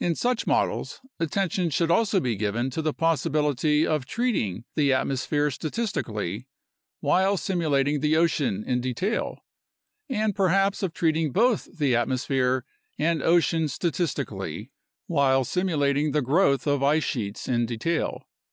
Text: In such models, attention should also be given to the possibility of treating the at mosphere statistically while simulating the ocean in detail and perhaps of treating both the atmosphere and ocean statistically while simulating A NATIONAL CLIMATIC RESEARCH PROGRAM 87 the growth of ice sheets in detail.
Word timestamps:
In 0.00 0.16
such 0.16 0.44
models, 0.44 1.00
attention 1.20 1.70
should 1.70 1.88
also 1.88 2.18
be 2.18 2.34
given 2.34 2.68
to 2.70 2.82
the 2.82 2.92
possibility 2.92 3.86
of 3.86 4.06
treating 4.06 4.64
the 4.74 4.92
at 4.92 5.06
mosphere 5.06 5.52
statistically 5.52 6.48
while 6.98 7.36
simulating 7.36 8.00
the 8.00 8.16
ocean 8.16 8.64
in 8.66 8.80
detail 8.80 9.38
and 10.08 10.34
perhaps 10.34 10.82
of 10.82 10.92
treating 10.92 11.30
both 11.30 11.78
the 11.78 11.94
atmosphere 11.94 12.64
and 12.98 13.22
ocean 13.22 13.68
statistically 13.68 14.72
while 15.06 15.44
simulating 15.44 16.06
A 16.06 16.10
NATIONAL 16.10 16.26
CLIMATIC 16.26 16.32
RESEARCH 16.32 16.62
PROGRAM 16.64 16.74
87 16.74 16.80
the 16.80 16.82
growth 16.82 16.82
of 16.82 16.82
ice 16.82 17.04
sheets 17.04 17.48
in 17.48 17.66
detail. 17.66 18.26